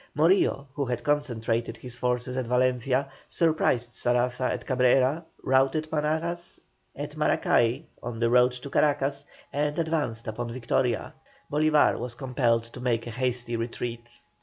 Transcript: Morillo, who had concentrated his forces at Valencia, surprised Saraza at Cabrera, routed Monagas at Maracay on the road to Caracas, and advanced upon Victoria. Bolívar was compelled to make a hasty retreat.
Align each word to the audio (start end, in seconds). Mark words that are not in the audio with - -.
Morillo, 0.15 0.65
who 0.73 0.83
had 0.85 1.03
concentrated 1.03 1.77
his 1.77 1.95
forces 1.95 2.35
at 2.35 2.47
Valencia, 2.47 3.07
surprised 3.29 3.91
Saraza 3.91 4.49
at 4.51 4.65
Cabrera, 4.65 5.23
routed 5.43 5.87
Monagas 5.91 6.59
at 6.95 7.15
Maracay 7.15 7.85
on 8.01 8.19
the 8.19 8.31
road 8.31 8.53
to 8.53 8.69
Caracas, 8.71 9.25
and 9.53 9.77
advanced 9.77 10.25
upon 10.27 10.51
Victoria. 10.51 11.13
Bolívar 11.51 11.99
was 11.99 12.15
compelled 12.15 12.63
to 12.63 12.79
make 12.79 13.05
a 13.05 13.11
hasty 13.11 13.55
retreat. 13.55 14.09